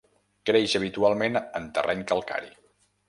[0.49, 2.51] Creix habitualment en terreny calcari.